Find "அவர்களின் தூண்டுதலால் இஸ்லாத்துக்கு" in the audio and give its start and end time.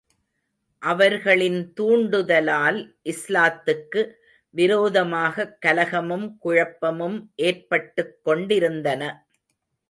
0.79-4.11